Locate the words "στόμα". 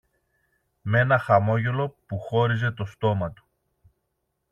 2.85-3.31